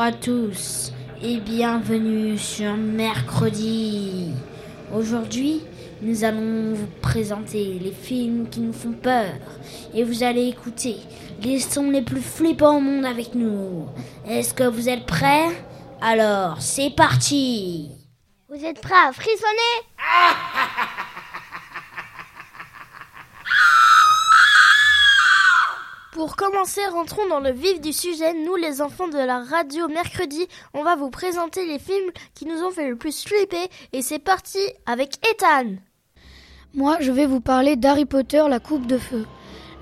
[0.00, 4.32] Bonjour à tous et bienvenue sur mercredi.
[4.94, 5.60] Aujourd'hui,
[6.00, 9.28] nous allons vous présenter les films qui nous font peur
[9.92, 10.96] et vous allez écouter
[11.42, 13.88] les sons les plus flippants au monde avec nous.
[14.26, 15.50] Est-ce que vous êtes prêts?
[16.00, 17.90] Alors, c'est parti
[18.48, 19.84] Vous êtes prêts à frissonner?
[26.20, 28.34] Pour commencer, rentrons dans le vif du sujet.
[28.34, 32.62] Nous, les enfants de la radio mercredi, on va vous présenter les films qui nous
[32.62, 33.70] ont fait le plus flipper.
[33.94, 35.76] Et c'est parti avec Ethan.
[36.74, 39.24] Moi, je vais vous parler d'Harry Potter, la coupe de feu.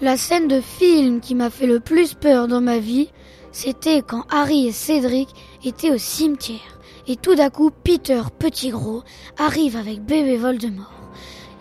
[0.00, 3.10] La scène de film qui m'a fait le plus peur dans ma vie,
[3.50, 5.30] c'était quand Harry et Cédric
[5.64, 6.78] étaient au cimetière.
[7.08, 9.02] Et tout d'un coup, Peter, petit gros,
[9.38, 10.97] arrive avec bébé Voldemort.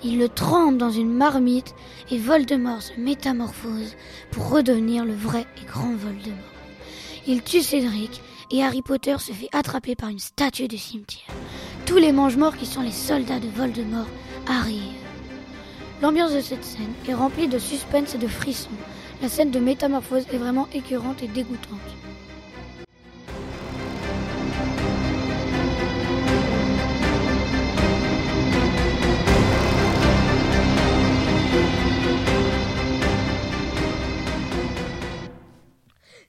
[0.04, 1.74] Il le trempe dans une marmite
[2.12, 3.96] et Voldemort se métamorphose
[4.32, 6.38] pour redevenir le vrai et grand Voldemort.
[7.26, 11.36] Il tue Cédric et Harry Potter se fait attraper par une statue du cimetière.
[11.86, 14.08] Tous les mange-morts qui sont les soldats de Voldemort
[14.48, 14.82] arrivent.
[16.02, 18.70] L'ambiance de cette scène est remplie de suspense et de frissons.
[19.22, 21.80] La scène de métamorphose est vraiment écœurante et dégoûtante.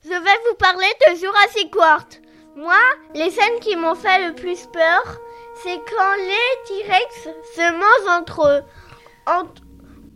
[0.08, 2.06] Je vais vous parler de Jurassic World.
[2.56, 2.78] Moi,
[3.14, 5.02] les scènes qui m'ont fait le plus peur,
[5.62, 8.62] c'est quand les T-Rex se mangent entre eux.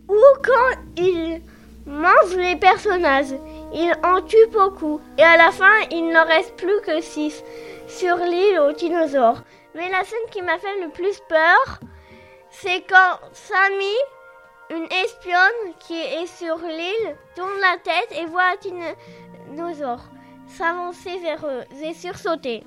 [0.09, 1.43] Ou quand ils
[1.85, 3.35] mangent les personnages.
[3.75, 4.99] Ils en tuent beaucoup.
[5.19, 7.45] Et à la fin, il n'en reste plus que 6
[7.87, 9.43] sur l'île aux dinosaures.
[9.75, 11.81] Mais la scène qui m'a fait le plus peur,
[12.49, 13.97] c'est quand Sammy,
[14.71, 18.57] une espionne qui est sur l'île, tourne la tête et voit un
[19.53, 20.11] dinosaure
[20.47, 22.65] s'avancer vers eux et sursauter.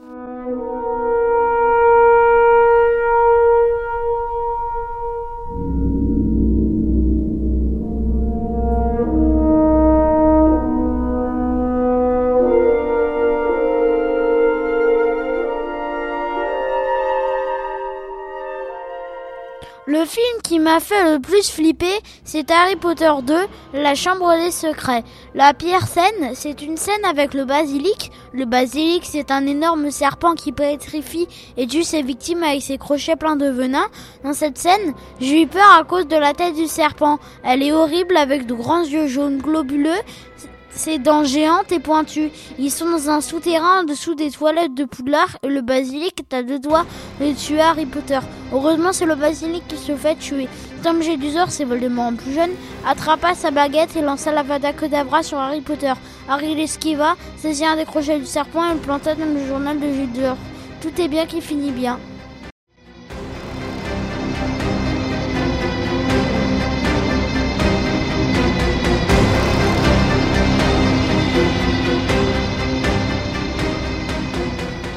[20.06, 23.34] Le film qui m'a fait le plus flipper, c'est Harry Potter 2,
[23.74, 25.04] La Chambre des Secrets.
[25.34, 28.12] La pire scène, c'est une scène avec le basilic.
[28.32, 31.28] Le basilic, c'est un énorme serpent qui pétrifie
[31.58, 33.88] et tue ses victimes avec ses crochets pleins de venin.
[34.24, 37.18] Dans cette scène, j'ai eu peur à cause de la tête du serpent.
[37.44, 39.90] Elle est horrible avec de grands yeux jaunes globuleux.
[40.76, 42.32] Ses dents géantes et pointues.
[42.60, 46.34] Ils sont dans un souterrain en dessous des toilettes de Poudlard et le basilic est
[46.34, 46.86] à deux doigts
[47.22, 48.20] de tuer Harry Potter.
[48.52, 50.50] Heureusement, c'est le basilic qui se fait tuer.
[50.84, 52.52] Tom Jedusor, c'est Voldemort en plus jeune,
[52.86, 55.94] attrapa sa baguette et lança la Vada Kedavra sur Harry Potter.
[56.28, 59.88] Harry l'esquiva, saisit un des crochets du serpent et le planta dans le journal de
[59.88, 60.36] Jedusor.
[60.82, 61.98] Tout est bien qui finit bien.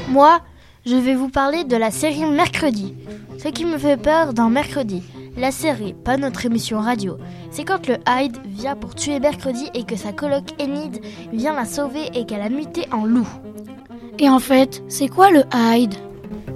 [0.09, 0.39] Moi,
[0.87, 2.95] je vais vous parler de la série Mercredi.
[3.37, 5.03] Ce qui me fait peur dans Mercredi,
[5.37, 7.17] la série, pas notre émission radio,
[7.51, 10.99] c'est quand le Hyde vient pour tuer Mercredi et que sa coloc Enid
[11.31, 13.27] vient la sauver et qu'elle a muté en loup.
[14.17, 15.93] Et en fait, c'est quoi le Hyde?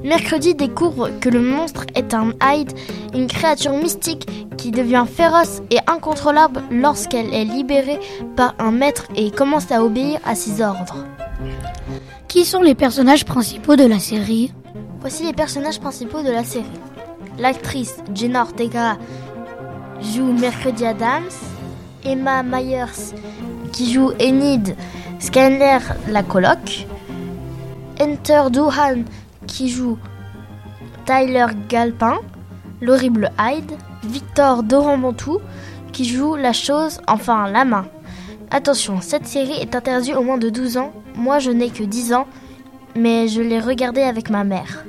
[0.03, 2.73] Mercredi découvre que le monstre est un Hyde,
[3.13, 4.27] une créature mystique
[4.57, 7.99] qui devient féroce et incontrôlable lorsqu'elle est libérée
[8.35, 11.05] par un maître et commence à obéir à ses ordres.
[12.33, 14.51] Qui sont les personnages principaux de la série
[15.01, 16.65] Voici les personnages principaux de la série.
[17.37, 18.97] L'actrice Jenna Ortega
[20.01, 21.29] joue Mercredi Adams,
[22.03, 23.13] Emma Myers
[23.71, 24.75] qui joue Enid
[25.19, 25.77] Scanner
[26.07, 26.87] la coloc,
[28.01, 29.03] Enter Doohan
[29.45, 29.99] qui joue
[31.05, 32.17] Tyler Galpin,
[32.81, 33.73] l'horrible Hyde,
[34.05, 35.37] Victor Dorambantou
[35.91, 37.85] qui joue la chose, enfin la main.
[38.55, 40.93] Attention, cette série est interdite au moins de 12 ans.
[41.15, 42.27] Moi, je n'ai que 10 ans,
[42.95, 44.85] mais je l'ai regardée avec ma mère.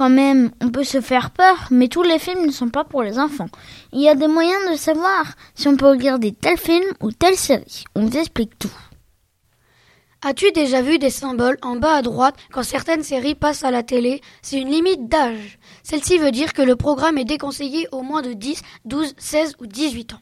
[0.00, 3.02] Quand même, on peut se faire peur, mais tous les films ne sont pas pour
[3.02, 3.50] les enfants.
[3.92, 7.36] Il y a des moyens de savoir si on peut regarder tel film ou telle
[7.36, 7.84] série.
[7.94, 8.72] On vous explique tout.
[10.22, 13.82] As-tu déjà vu des symboles en bas à droite quand certaines séries passent à la
[13.82, 14.22] télé?
[14.40, 15.58] C'est une limite d'âge.
[15.82, 19.66] Celle-ci veut dire que le programme est déconseillé au moins de 10, 12, 16 ou
[19.66, 20.20] 18 ans.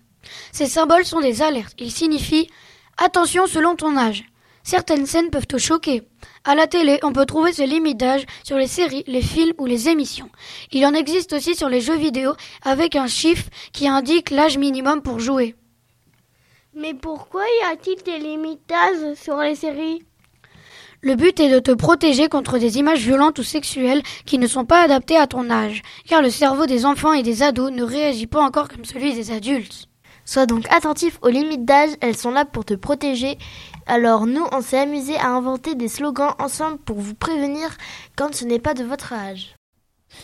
[0.50, 1.74] Ces symboles sont des alertes.
[1.78, 2.50] Ils signifient
[2.96, 4.24] attention selon ton âge.
[4.70, 6.02] Certaines scènes peuvent te choquer.
[6.44, 9.64] À la télé, on peut trouver ce limite d'âge sur les séries, les films ou
[9.64, 10.28] les émissions.
[10.72, 15.00] Il en existe aussi sur les jeux vidéo avec un chiffre qui indique l'âge minimum
[15.00, 15.54] pour jouer.
[16.74, 20.02] Mais pourquoi y a-t-il des limites d'âge sur les séries?
[21.00, 24.66] Le but est de te protéger contre des images violentes ou sexuelles qui ne sont
[24.66, 28.26] pas adaptées à ton âge, car le cerveau des enfants et des ados ne réagit
[28.26, 29.88] pas encore comme celui des adultes.
[30.28, 33.38] Sois donc attentif aux limites d'âge, elles sont là pour te protéger.
[33.90, 37.74] Alors nous, on s'est amusé à inventer des slogans ensemble pour vous prévenir
[38.16, 39.56] quand ce n'est pas de votre âge.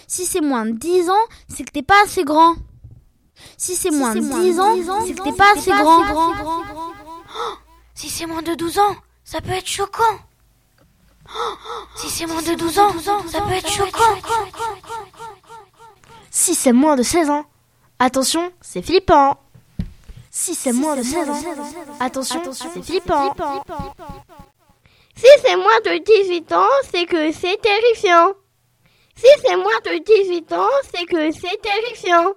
[0.06, 2.56] Si c'est moins de 10 ans, c'est que t'es pas assez grand.
[3.56, 4.76] Si c'est moins de 10 ans,
[5.06, 6.04] c'est que t'es pas assez grand.
[7.94, 10.18] Si c'est moins de 12 ans, ça peut être choquant.
[11.96, 12.92] Si c'est moins de 12 ans,
[13.28, 14.18] ça peut être choquant.
[16.30, 17.46] Si c'est moins de 16 ans,
[17.98, 19.38] attention, c'est flippant.
[20.36, 21.42] Si c'est moins de 16 ans,
[22.00, 23.32] attention, c'est flippant.
[25.14, 28.32] Si c'est moins de 18 ans, c'est que c'est terrifiant.
[29.14, 32.32] Si c'est moins de 18 ans, c'est que c'est terrifiant.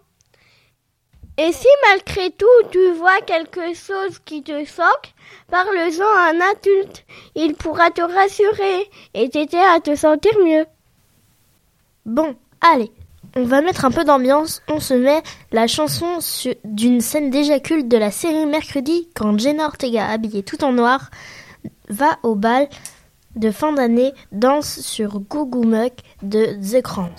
[1.40, 5.16] Et si malgré tout tu vois quelque chose qui te choque,
[5.50, 7.04] parle-en à un adulte.
[7.34, 10.68] Il pourra te rassurer et t'aider à te sentir mieux.
[12.06, 12.92] Bon, allez,
[13.36, 14.62] on va mettre un peu d'ambiance.
[14.68, 15.22] On se met
[15.52, 16.20] la chanson
[16.64, 21.10] d'une scène déjà culte de la série Mercredi quand Jenna Ortega, habillée tout en noir,
[21.90, 22.68] va au bal
[23.36, 25.94] de fin d'année, danse sur Goo Goo Muck
[26.24, 27.12] de The Cramps.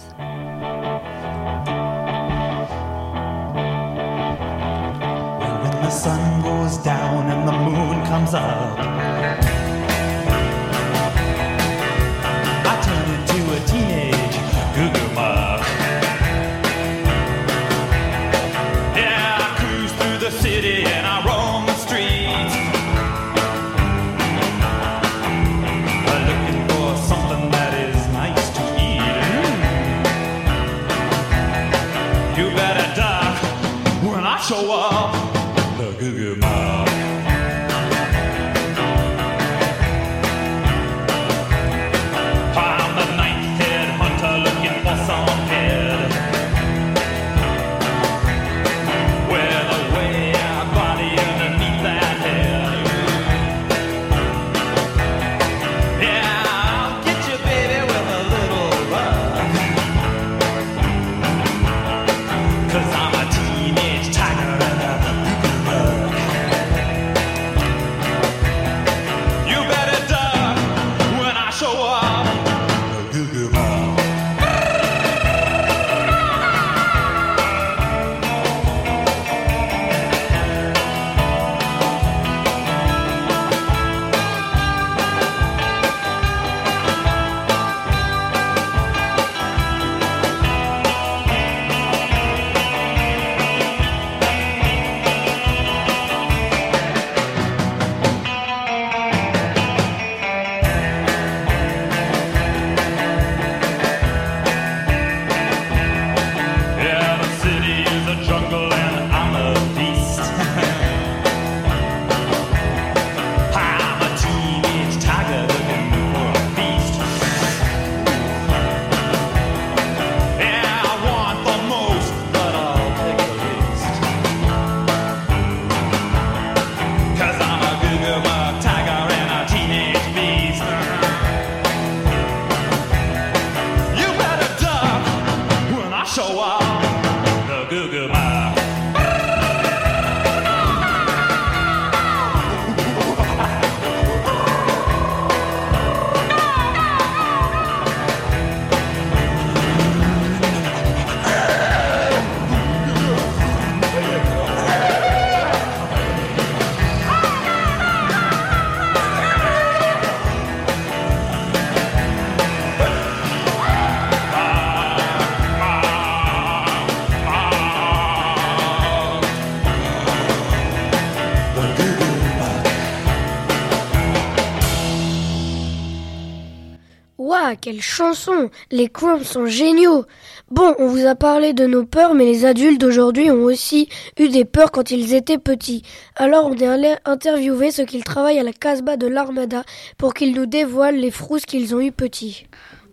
[177.49, 180.05] Là, quelle chanson Les Crumbs sont géniaux
[180.50, 183.88] Bon, on vous a parlé de nos peurs, mais les adultes d'aujourd'hui ont aussi
[184.19, 185.83] eu des peurs quand ils étaient petits.
[186.17, 189.64] Alors on est allé interviewer ceux qui travaillent à la Casbah de l'Armada
[189.97, 192.47] pour qu'ils nous dévoilent les frousses qu'ils ont eu petits.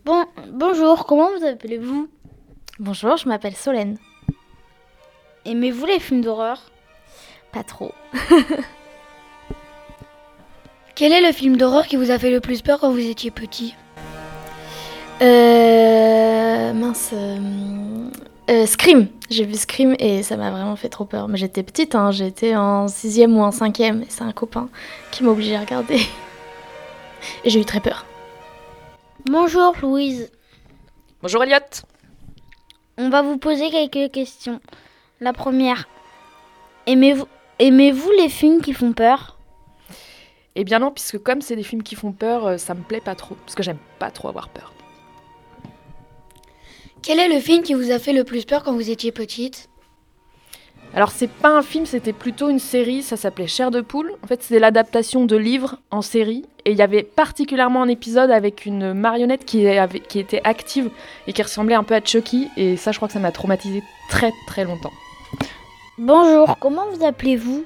[0.06, 2.08] Bon, bonjour, comment vous appelez-vous?
[2.80, 3.98] Bonjour, je m'appelle Solène.
[5.46, 6.62] Aimez-vous les films d'horreur?
[7.52, 7.92] Pas trop.
[10.96, 13.32] Quel est le film d'horreur qui vous a fait le plus peur quand vous étiez
[13.32, 13.76] petit?
[15.22, 16.74] Euh.
[16.74, 17.12] Mince.
[17.14, 18.10] euh,
[18.50, 19.08] euh, Scream.
[19.30, 21.28] J'ai vu Scream et ça m'a vraiment fait trop peur.
[21.28, 24.04] Mais j'étais petite, hein, j'étais en sixième ou en cinquième.
[24.04, 24.70] Et c'est un copain
[25.12, 26.00] qui m'a obligée à regarder.
[27.44, 28.06] Et j'ai eu très peur.
[29.26, 30.30] Bonjour Louise,
[31.24, 31.58] Bonjour Elliot.
[33.00, 34.60] on va vous poser quelques questions.
[35.20, 35.88] La première,
[36.86, 37.26] aimez-vous
[37.58, 39.40] aimez-vous les films qui font peur?
[40.54, 43.02] Eh bien non, puisque comme c'est des films qui font peur, euh, ça me plaît
[43.02, 43.34] pas trop.
[43.44, 44.75] Parce que j'aime pas trop avoir peur.
[47.06, 49.70] Quel est le film qui vous a fait le plus peur quand vous étiez petite?
[50.96, 54.14] Alors c'est pas un film, c'était plutôt une série, ça s'appelait Chair de poule.
[54.24, 56.46] En fait c'est l'adaptation de livres en série.
[56.66, 60.90] Et il y avait particulièrement un épisode avec une marionnette qui, avait- qui était active
[61.28, 62.50] et qui ressemblait un peu à Chucky.
[62.58, 64.94] Et ça je crois que ça m'a traumatisé très très longtemps.
[66.00, 67.66] Bonjour, comment vous appelez-vous?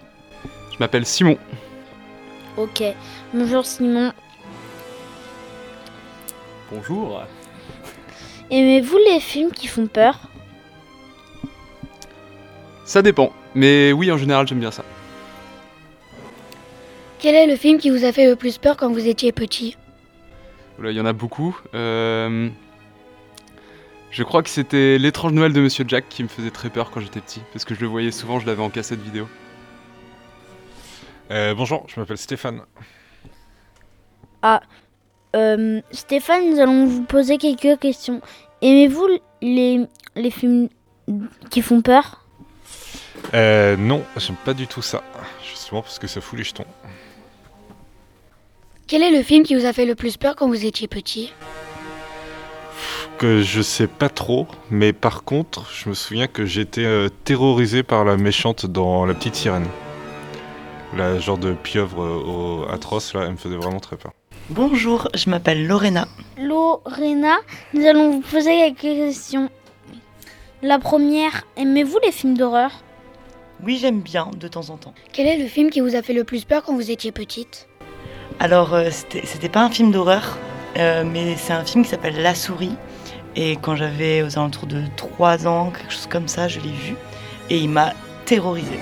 [0.73, 1.37] Je m'appelle Simon.
[2.57, 2.83] Ok,
[3.33, 4.11] bonjour Simon.
[6.73, 7.21] Bonjour.
[8.51, 10.19] Aimez-vous les films qui font peur?
[12.85, 14.83] Ça dépend, mais oui, en général, j'aime bien ça.
[17.19, 19.77] Quel est le film qui vous a fait le plus peur quand vous étiez petit?
[20.79, 21.59] Oula, Il y en a beaucoup.
[21.75, 22.49] Euh,
[24.09, 26.99] Je crois que c'était L'étrange Noël de Monsieur Jack qui me faisait très peur quand
[27.01, 29.27] j'étais petit, parce que je le voyais souvent, je l'avais en cassette vidéo.
[31.29, 32.61] Euh, bonjour, je m'appelle Stéphane.
[35.35, 38.21] Euh, Stéphane, nous allons vous poser quelques questions.
[38.61, 39.07] Aimez-vous
[39.41, 40.69] les, les films
[41.49, 42.25] qui font peur?
[43.33, 45.03] Euh, non, j'aime pas du tout ça.
[45.47, 46.65] Justement parce que ça fout les jetons.
[48.87, 51.31] Quel est le film qui vous a fait le plus peur quand vous étiez petit?
[53.19, 57.83] Que je sais pas trop, mais par contre, je me souviens que j'étais euh, terrorisé
[57.83, 59.67] par la méchante dans La Petite Sirène.
[60.97, 64.13] La genre de pieuvre euh, au- atroce là, elle me faisait vraiment très peur.
[64.51, 66.07] Bonjour, je m'appelle Lorena.
[66.39, 67.35] Lorena,
[67.75, 69.47] nous allons vous poser quelques questions.
[70.63, 72.71] La première, aimez-vous les films d'horreur?
[73.63, 74.95] Oui, j'aime bien de temps en temps.
[75.13, 77.67] Quel est le film qui vous a fait le plus peur quand vous étiez petite?
[78.39, 80.39] Alors, euh, c'était pas un film d'horreur,
[80.77, 82.75] euh, mais c'est un film qui s'appelle La souris.
[83.35, 86.95] Et quand j'avais aux alentours de 3 ans, quelque chose comme ça, je l'ai vu.
[87.51, 87.93] Et il m'a
[88.25, 88.79] terrorisé.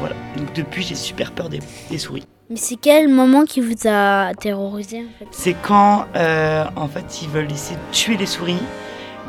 [0.00, 0.16] Voilà.
[0.36, 1.60] Donc depuis, j'ai super peur des,
[1.90, 2.26] des souris.
[2.50, 5.26] Mais c'est quel moment qui vous a terrorisé en fait?
[5.30, 8.58] C'est quand, euh, en fait, ils veulent essayer de tuer les souris.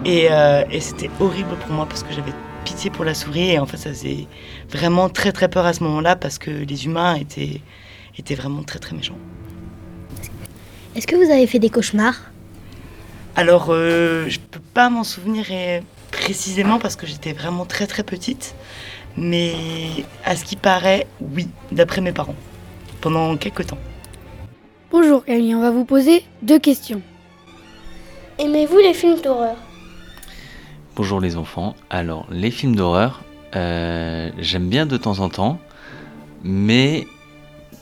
[0.03, 2.33] Et, euh, et c'était horrible pour moi parce que j'avais
[2.65, 3.51] pitié pour la souris.
[3.51, 4.27] Et en fait, ça faisait
[4.69, 7.61] vraiment très très peur à ce moment-là parce que les humains étaient,
[8.17, 9.17] étaient vraiment très très méchants.
[10.95, 12.19] Est-ce que vous avez fait des cauchemars?
[13.37, 15.45] Alors, euh, je peux pas m'en souvenir
[16.11, 18.55] précisément parce que j'étais vraiment très très petite.
[19.15, 19.53] Mais
[20.25, 22.35] à ce qui paraît, oui, d'après mes parents.
[23.05, 23.77] Pendant quelques temps.
[24.89, 27.03] Bonjour Camille, on va vous poser deux questions.
[28.39, 29.57] Aimez-vous les films d'horreur?
[30.95, 31.75] Bonjour les enfants.
[31.91, 33.21] Alors, les films d'horreur,
[33.55, 35.59] euh, j'aime bien de temps en temps,
[36.43, 37.05] mais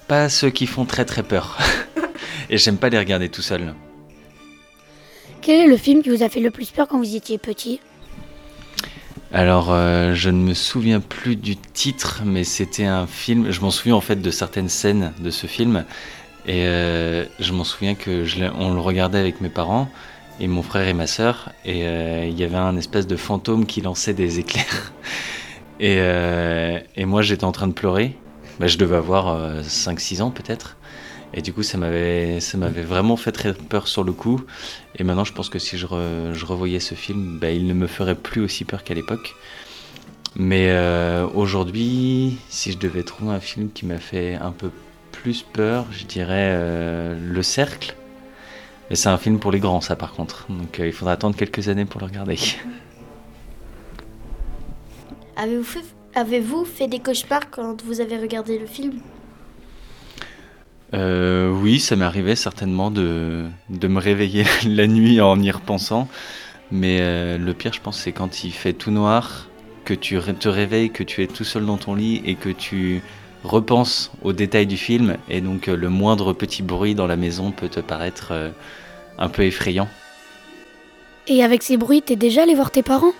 [0.10, 1.58] pas ceux qui font très très peur.
[2.50, 3.74] Et j'aime pas les regarder tout seul.
[5.39, 7.80] Quel est le film qui vous a fait le plus peur quand vous étiez petit?
[9.36, 13.50] Alors, euh, je ne me souviens plus du titre, mais c'était un film.
[13.50, 15.86] Je m'en souviens en fait de certaines scènes de ce film.
[16.46, 18.24] Et euh, je m'en souviens que
[18.60, 19.90] on le regardait avec mes parents
[20.40, 21.52] et mon frère et ma sœur.
[21.66, 24.94] Et euh, il y avait un espèce de fantôme qui lançait des éclairs.
[25.80, 25.98] Et,
[26.96, 28.16] et moi, j'étais en train de pleurer.
[28.58, 30.78] Bah, je devais avoir 5-6 ans peut-être.
[31.34, 34.42] Et du coup, ça m'avait, ça m'avait vraiment fait très peur sur le coup.
[34.96, 37.74] Et maintenant, je pense que si je, re- je revoyais ce film, bah, il ne
[37.74, 39.36] me ferait plus aussi peur qu'à l'époque.
[40.36, 44.70] Mais euh, aujourd'hui, si je devais trouver un film qui m'a fait un peu
[45.12, 47.96] plus peur, je dirais euh, Le Cercle.
[48.90, 50.46] Mais c'est un film pour les grands, ça par contre.
[50.50, 52.38] Donc euh, il faudra attendre quelques années pour le regarder.
[55.36, 59.00] Avez-vous fait, avez-vous fait des cauchemars quand vous avez regardé le film?
[60.93, 66.07] Euh, oui, ça m'est arrivé certainement de, de me réveiller la nuit en y repensant.
[66.71, 69.47] Mais euh, le pire, je pense, c'est quand il fait tout noir,
[69.85, 73.01] que tu te réveilles, que tu es tout seul dans ton lit et que tu
[73.43, 75.17] repenses aux détails du film.
[75.29, 78.50] Et donc, euh, le moindre petit bruit dans la maison peut te paraître euh,
[79.17, 79.89] un peu effrayant.
[81.27, 83.13] Et avec ces bruits, t'es déjà allé voir tes parents?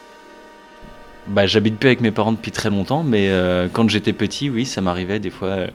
[1.28, 4.66] Bah, j'habite plus avec mes parents depuis très longtemps, mais euh, quand j'étais petit, oui,
[4.66, 5.68] ça m'arrivait des fois euh,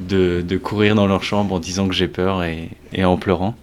[0.00, 3.54] de, de courir dans leur chambre en disant que j'ai peur et, et en pleurant.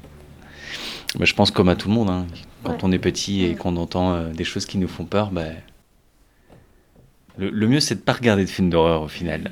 [1.17, 2.25] Bah, je pense comme à tout le monde, hein.
[2.63, 2.77] quand Ouais.
[2.83, 5.45] on est petit et qu'on entend euh, des choses qui nous font peur, bah,
[7.38, 9.51] le, le mieux c'est de pas regarder de films d'horreur au final.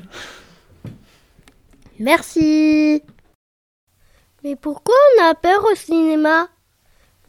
[1.98, 3.02] Merci.
[4.42, 6.48] Mais pourquoi on a peur au cinéma?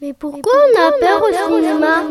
[0.02, 2.02] Mais pourquoi on a peur au cinéma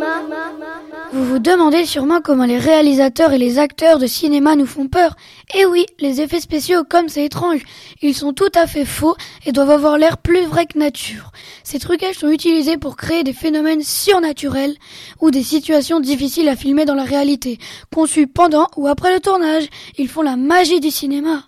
[1.11, 5.17] Vous vous demandez sûrement comment les réalisateurs et les acteurs de cinéma nous font peur.
[5.55, 7.59] Eh oui, les effets spéciaux, comme c'est étrange,
[8.01, 11.33] ils sont tout à fait faux et doivent avoir l'air plus vrai que nature.
[11.65, 14.77] Ces trucages sont utilisés pour créer des phénomènes surnaturels
[15.19, 17.57] ou des situations difficiles à filmer dans la réalité,
[17.93, 19.67] conçus pendant ou après le tournage.
[19.97, 21.43] Ils font la magie du cinéma.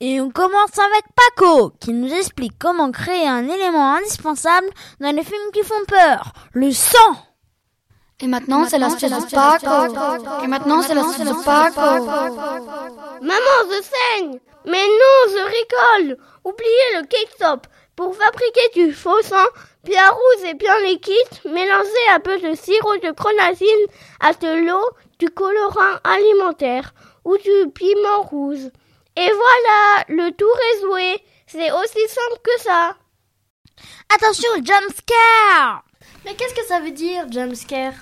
[0.00, 4.68] Et on commence avec Paco, qui nous explique comment créer un élément indispensable
[5.00, 7.16] dans les films qui font peur, le sang.
[8.20, 10.44] Et maintenant, c'est l'astuce de Paco.
[10.44, 12.04] Et maintenant, c'est l'astuce de Paco.
[13.20, 19.48] Maman, je saigne Mais non, je rigole Oubliez le cake-top Pour fabriquer du faux sang,
[19.84, 21.14] bien rouge et bien liquide,
[21.44, 23.86] mélangez un peu de sirop de grenadine
[24.20, 24.88] à de l'eau,
[25.18, 28.70] du colorant alimentaire ou du piment rouge.
[29.16, 31.24] Et voilà, le tour est joué.
[31.46, 32.96] C'est aussi simple que ça.
[34.14, 35.84] Attention, jump scare
[36.24, 37.94] Mais qu'est-ce que ça veut dire, jump scare?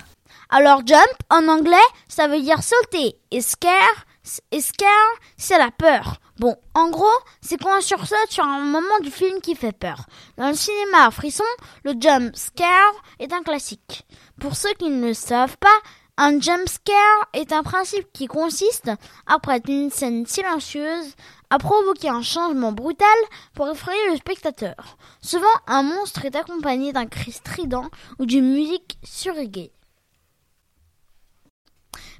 [0.49, 3.17] Alors jump, en anglais, ça veut dire sauter.
[3.31, 4.05] Et scare,
[4.51, 6.17] et scare, c'est la peur.
[6.39, 7.05] Bon, en gros,
[7.41, 10.05] c'est quand on sursaute sur un moment du film qui fait peur.
[10.37, 11.43] Dans le cinéma à frisson,
[11.83, 14.05] le jump scare est un classique.
[14.39, 15.69] Pour ceux qui ne le savent pas,
[16.17, 18.91] un jump scare est un principe qui consiste,
[19.27, 21.15] après une scène silencieuse,
[21.49, 23.07] à provoquer un changement brutal
[23.53, 24.97] pour effrayer le spectateur.
[25.21, 29.71] Souvent, un monstre est accompagné d'un cri strident ou d'une musique surréguée.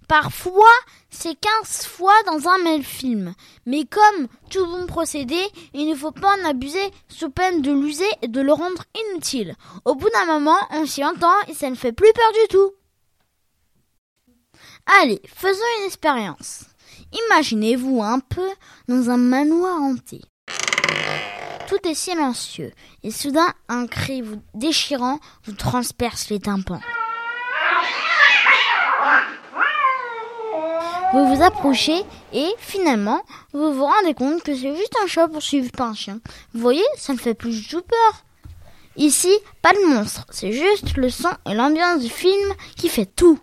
[0.07, 0.65] Parfois,
[1.09, 3.33] c'est 15 fois dans un même film.
[3.65, 5.39] Mais comme tout bon procédé,
[5.73, 9.55] il ne faut pas en abuser sous peine de l'user et de le rendre inutile.
[9.85, 12.71] Au bout d'un moment, on s'y entend et ça ne fait plus peur du tout.
[14.99, 16.65] Allez, faisons une expérience.
[17.27, 18.47] Imaginez-vous un peu
[18.89, 20.21] dans un manoir hanté.
[21.69, 24.21] Tout est silencieux et soudain un cri
[24.53, 26.81] déchirant vous transperce les tympans.
[31.13, 33.23] Vous vous approchez et finalement
[33.53, 36.19] vous vous rendez compte que c'est juste un chat poursuivi par un chien.
[36.53, 38.25] Vous voyez, ça ne fait plus du tout peur.
[38.97, 43.39] Ici, pas de monstre, c'est juste le son et l'ambiance du film qui fait tout.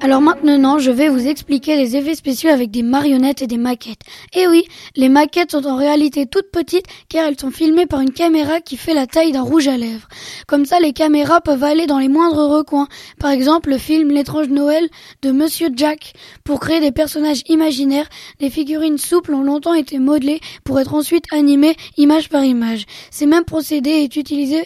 [0.00, 4.02] Alors maintenant, je vais vous expliquer les effets spéciaux avec des marionnettes et des maquettes.
[4.32, 8.12] Et oui, les maquettes sont en réalité toutes petites car elles sont filmées par une
[8.12, 10.06] caméra qui fait la taille d'un rouge à lèvres.
[10.46, 12.86] Comme ça, les caméras peuvent aller dans les moindres recoins.
[13.18, 14.88] Par exemple, le film L'étrange Noël
[15.22, 16.12] de Monsieur Jack.
[16.44, 18.08] Pour créer des personnages imaginaires,
[18.38, 22.86] les figurines souples ont longtemps été modelées pour être ensuite animées image par image.
[23.10, 24.64] Ces mêmes procédés est utilisé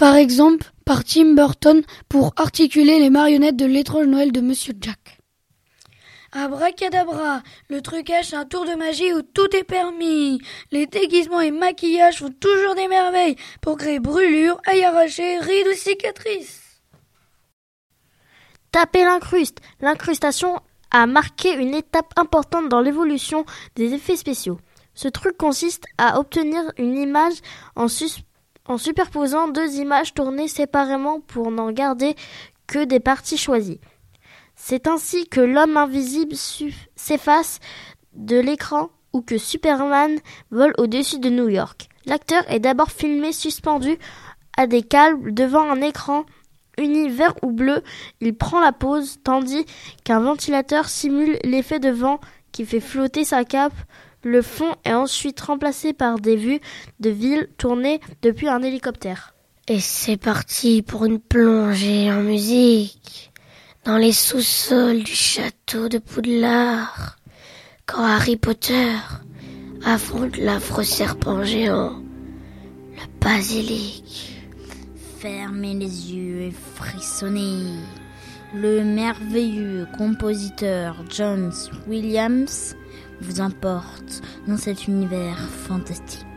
[0.00, 5.18] par exemple par Tim Burton pour articuler les marionnettes de l'étrange Noël de Monsieur Jack.
[6.32, 10.40] Abracadabra, le trucage c'est un tour de magie où tout est permis.
[10.70, 15.76] Les déguisements et maquillages font toujours des merveilles pour créer brûlures, ailles arrachées, rides ou
[15.76, 16.80] cicatrices.
[18.72, 19.58] Taper l'incruste.
[19.82, 20.60] L'incrustation
[20.90, 23.44] a marqué une étape importante dans l'évolution
[23.76, 24.58] des effets spéciaux.
[24.94, 27.34] Ce truc consiste à obtenir une image
[27.76, 28.22] en, sus-
[28.70, 32.14] en superposant deux images tournées séparément pour n'en garder
[32.68, 33.80] que des parties choisies.
[34.54, 36.36] C'est ainsi que l'homme invisible
[36.94, 37.58] s'efface
[38.14, 40.18] de l'écran ou que Superman
[40.52, 41.88] vole au-dessus de New York.
[42.06, 43.98] L'acteur est d'abord filmé suspendu
[44.56, 46.24] à des câbles devant un écran
[46.78, 47.82] uni vert ou bleu.
[48.20, 49.66] Il prend la pose tandis
[50.04, 52.20] qu'un ventilateur simule l'effet de vent
[52.52, 53.74] qui fait flotter sa cape.
[54.22, 56.60] Le fond est ensuite remplacé par des vues
[57.00, 59.34] de ville tournées depuis un hélicoptère.
[59.66, 63.32] Et c'est parti pour une plongée en musique
[63.84, 67.16] dans les sous-sols du château de Poudlard.
[67.86, 68.92] Quand Harry Potter
[69.84, 72.02] affronte l'affreux serpent géant,
[72.92, 74.36] le basilic.
[75.18, 77.64] Fermez les yeux et frissonnez.
[78.54, 81.52] le merveilleux compositeur John
[81.86, 82.74] Williams
[83.20, 86.29] vous emporte dans cet univers fantastique.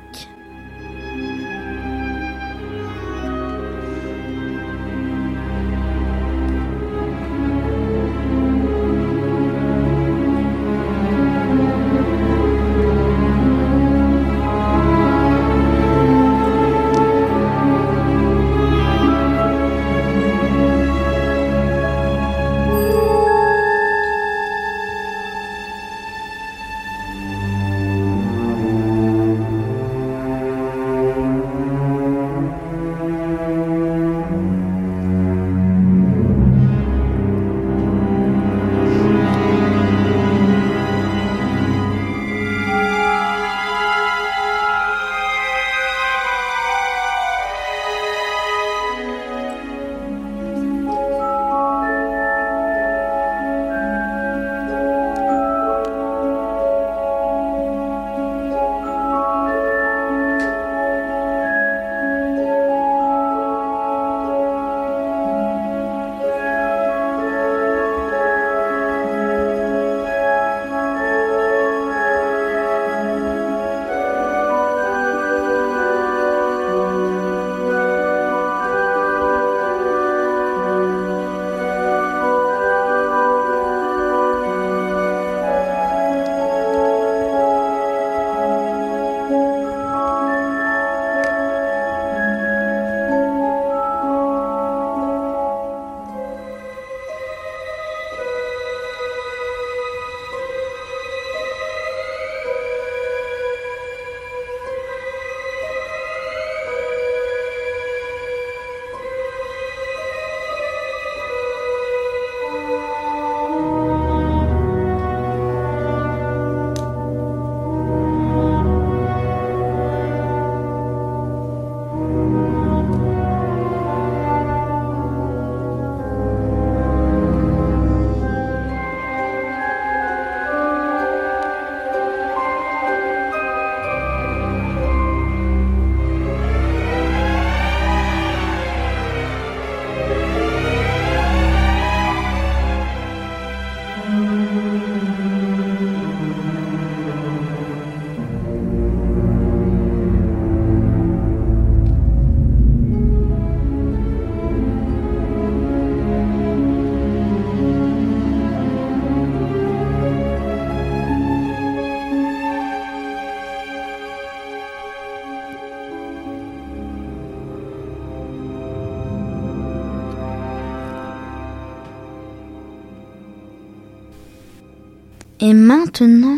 [175.39, 176.37] Et maintenant,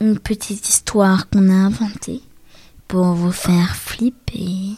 [0.00, 2.20] une petite histoire qu'on a inventée
[2.86, 4.76] pour vous faire flipper.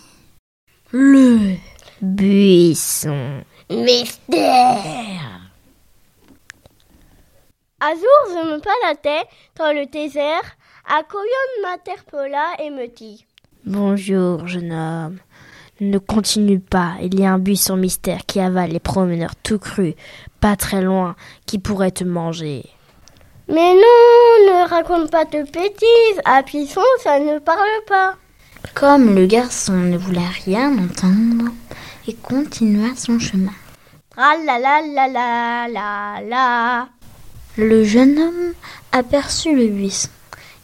[0.93, 1.57] Le
[2.01, 5.41] buisson mystère.
[7.83, 10.57] Un jour, je me baladais dans le désert.
[10.89, 13.27] Un coyote m'interpella et me dit
[13.65, 15.19] Bonjour, jeune homme.
[15.81, 19.95] Ne continue pas, il y a un buisson mystère qui avale les promeneurs tout crus,
[20.41, 21.15] pas très loin,
[21.47, 22.65] qui pourrait te manger.
[23.53, 26.21] Mais non, ne raconte pas de bêtises.
[26.25, 28.15] À Pisson, ça ne parle pas.
[28.75, 31.51] Comme le garçon ne voulait rien entendre,
[32.07, 33.51] il continua son chemin.
[34.17, 36.89] La la la la la la.
[37.57, 38.53] Le jeune homme
[38.93, 40.11] aperçut le buisson.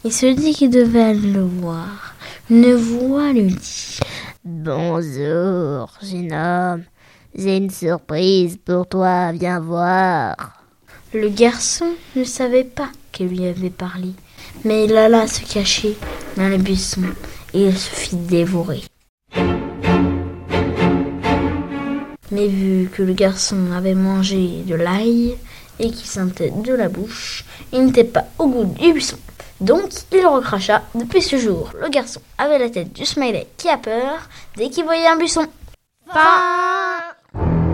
[0.05, 2.15] Il se dit qu'il devait aller le voir.
[2.49, 3.99] Une voix lui dit
[4.45, 6.85] Bonjour, jeune homme.
[7.35, 10.56] J'ai une surprise pour toi, viens voir.
[11.19, 14.11] Le garçon ne savait pas qu'elle lui avait parlé,
[14.67, 15.97] mais il alla se cacher
[16.37, 17.05] dans le buisson
[17.55, 18.83] et il se fit dévorer.
[22.31, 25.39] Mais vu que le garçon avait mangé de l'ail
[25.79, 29.17] et qu'il sentait de la bouche, il n'était pas au goût du buisson.
[29.63, 30.83] Donc il recracha.
[30.95, 34.85] Depuis ce jour, le garçon avait la tête du smiley qui a peur dès qu'il
[34.85, 35.47] voyait un buisson.
[36.13, 37.66] Fin.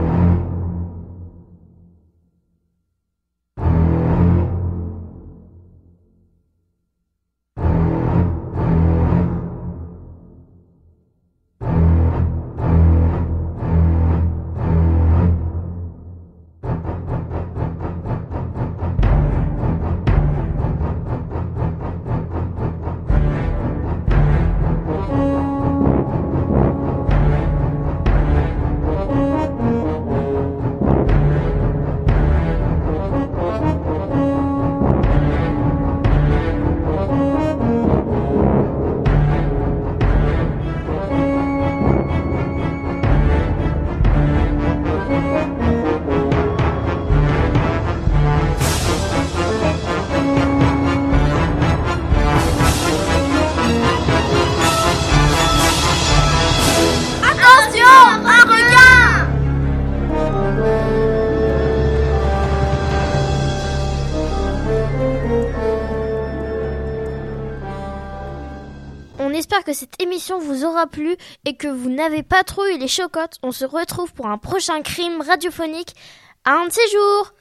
[69.42, 72.78] On espère que cette émission vous aura plu et que vous n'avez pas trop eu
[72.78, 73.38] les chocottes.
[73.42, 75.96] On se retrouve pour un prochain crime radiophonique.
[76.44, 77.32] À un de ces jours.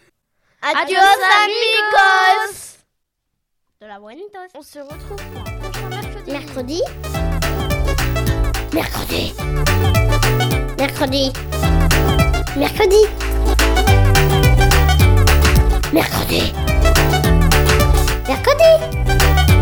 [0.63, 0.97] Adios,
[1.43, 2.77] amigos.
[3.81, 4.39] De la buenitos.
[4.55, 5.89] On se retrouve pour un prochain
[6.25, 6.81] mercredi.
[8.73, 9.33] Mercredi.
[10.79, 11.33] Mercredi.
[12.57, 13.05] Mercredi.
[15.93, 15.93] Mercredi.
[15.93, 16.53] Mercredi.
[18.27, 19.61] Mercredi